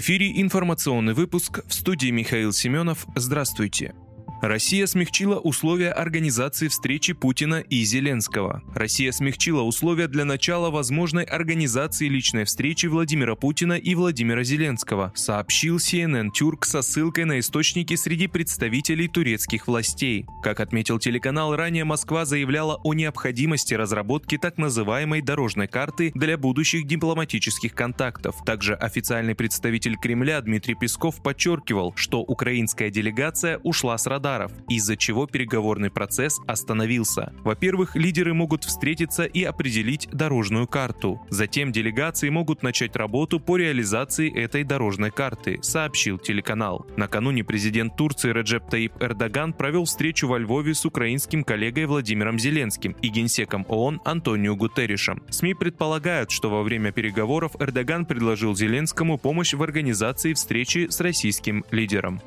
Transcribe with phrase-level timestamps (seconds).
[0.00, 3.06] Эфире информационный выпуск в студии Михаил Семенов.
[3.16, 3.94] Здравствуйте.
[4.42, 8.62] Россия смягчила условия организации встречи Путина и Зеленского.
[8.74, 15.76] Россия смягчила условия для начала возможной организации личной встречи Владимира Путина и Владимира Зеленского, сообщил
[15.76, 20.24] CNN Тюрк со ссылкой на источники среди представителей турецких властей.
[20.42, 26.86] Как отметил телеканал, ранее Москва заявляла о необходимости разработки так называемой дорожной карты для будущих
[26.86, 28.36] дипломатических контактов.
[28.46, 34.96] Также официальный представитель Кремля Дмитрий Песков подчеркивал, что украинская делегация ушла с радара ударов, из-за
[34.96, 37.32] чего переговорный процесс остановился.
[37.42, 41.20] Во-первых, лидеры могут встретиться и определить дорожную карту.
[41.30, 46.86] Затем делегации могут начать работу по реализации этой дорожной карты, сообщил телеканал.
[46.96, 52.92] Накануне президент Турции Реджеп Таип Эрдоган провел встречу во Львове с украинским коллегой Владимиром Зеленским
[53.02, 55.22] и генсеком ООН Антонио Гутерришем.
[55.30, 61.64] СМИ предполагают, что во время переговоров Эрдоган предложил Зеленскому помощь в организации встречи с российским
[61.70, 62.20] лидером.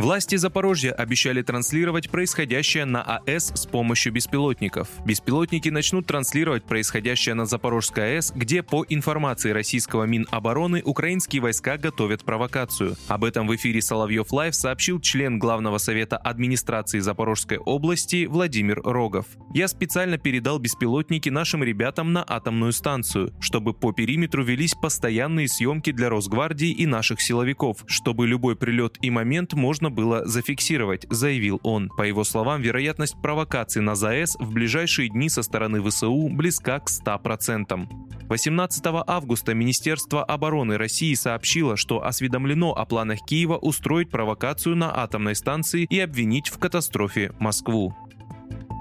[0.00, 4.88] Власти Запорожья обещали транслировать происходящее на АЭС с помощью беспилотников.
[5.04, 12.24] Беспилотники начнут транслировать происходящее на Запорожской АЭС, где, по информации российского Минобороны, украинские войска готовят
[12.24, 12.96] провокацию.
[13.08, 19.26] Об этом в эфире Соловьев Лайв сообщил член Главного совета администрации Запорожской области Владимир Рогов.
[19.52, 25.92] «Я специально передал беспилотники нашим ребятам на атомную станцию, чтобы по периметру велись постоянные съемки
[25.92, 31.88] для Росгвардии и наших силовиков, чтобы любой прилет и момент можно было зафиксировать, заявил он.
[31.88, 36.88] По его словам, вероятность провокации на ЗАЭС в ближайшие дни со стороны ВСУ близка к
[36.88, 37.86] 100%.
[38.28, 45.34] 18 августа Министерство обороны России сообщило, что осведомлено о планах Киева устроить провокацию на атомной
[45.34, 47.94] станции и обвинить в катастрофе Москву.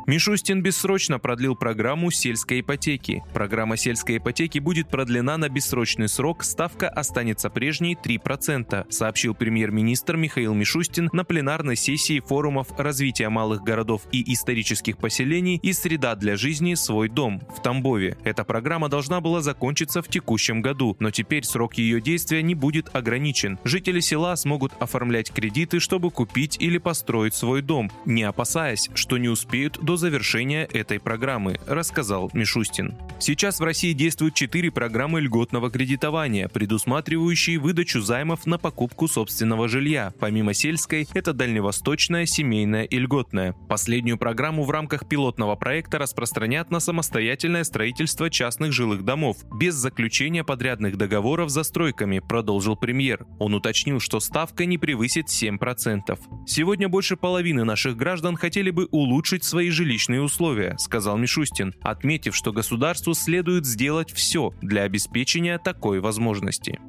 [0.10, 3.24] Мишустин бессрочно продлил программу сельской ипотеки.
[3.32, 10.56] Программа сельской ипотеки будет продлена на бессрочный срок, ставка останется прежней 3%, сообщил премьер-министр Михаил
[10.56, 16.74] Мишустин на пленарной сессии форумов развития малых городов и исторических поселений и «Среда для жизни.
[16.74, 18.18] Свой дом» в Тамбове.
[18.24, 22.90] Эта программа должна была закончиться в текущем году, но теперь срок ее действия не будет
[22.96, 23.60] ограничен.
[23.64, 29.30] Жители села смогут оформлять кредиты, чтобы купить или построить свой дом, не опасаясь, что не
[29.30, 32.98] успеют до завершения этой программы, рассказал Мишустин.
[33.20, 40.14] Сейчас в России действуют четыре программы льготного кредитования, предусматривающие выдачу займов на покупку собственного жилья.
[40.20, 43.54] Помимо сельской, это дальневосточная, семейная и льготная.
[43.68, 50.46] Последнюю программу в рамках пилотного проекта распространят на самостоятельное строительство частных жилых домов, без заключения
[50.46, 53.28] подрядных договоров за стройками, продолжил премьер.
[53.38, 56.18] Он уточнил, что ставка не превысит 7%.
[56.48, 62.36] Сегодня больше половины наших граждан хотели бы улучшить свои жилища жилищные условия, сказал Мишустин, отметив,
[62.36, 66.80] что государству следует сделать все для обеспечения такой возможности.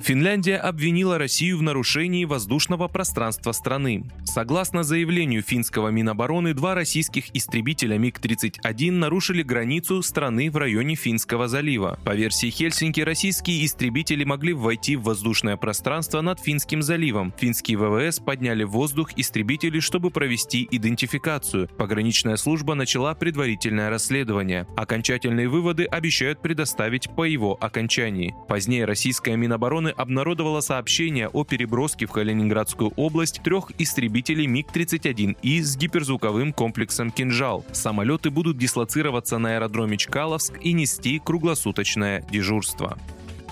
[0.00, 4.04] Финляндия обвинила Россию в нарушении воздушного пространства страны.
[4.24, 11.98] Согласно заявлению финского Минобороны, два российских истребителя МиГ-31 нарушили границу страны в районе Финского залива.
[12.04, 17.32] По версии Хельсинки, российские истребители могли войти в воздушное пространство над Финским заливом.
[17.38, 21.68] Финские ВВС подняли в воздух истребители, чтобы провести идентификацию.
[21.78, 24.66] Пограничная служба начала предварительное расследование.
[24.76, 28.34] Окончательные выводы обещают предоставить по его окончании.
[28.48, 36.52] Позднее российская Минобороны обнародовала сообщение о переброске в Калининградскую область трех истребителей МиГ-31И с гиперзвуковым
[36.52, 37.64] комплексом «Кинжал».
[37.72, 42.98] Самолеты будут дислоцироваться на аэродроме Чкаловск и нести круглосуточное дежурство.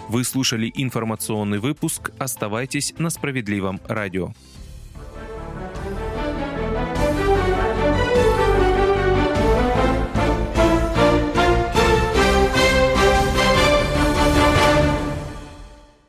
[0.08, 2.12] Вы слушали информационный выпуск.
[2.18, 4.32] Оставайтесь на справедливом радио.